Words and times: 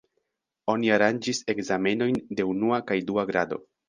Oni 0.71 0.87
aranĝis 0.95 1.41
ekzamenojn 1.53 2.17
de 2.39 2.47
unua 2.55 2.81
kaj 2.89 2.99
dua 3.11 3.27
grado. 3.33 3.61